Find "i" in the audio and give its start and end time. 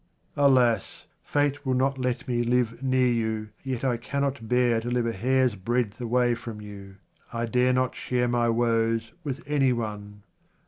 3.83-3.97, 7.31-7.45